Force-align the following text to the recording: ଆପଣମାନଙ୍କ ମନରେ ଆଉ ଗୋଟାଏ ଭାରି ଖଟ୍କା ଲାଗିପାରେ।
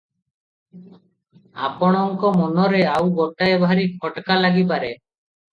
ଆପଣମାନଙ୍କ 1.67 2.31
ମନରେ 2.39 2.81
ଆଉ 2.95 3.13
ଗୋଟାଏ 3.21 3.61
ଭାରି 3.65 3.87
ଖଟ୍କା 4.07 4.43
ଲାଗିପାରେ। 4.47 4.93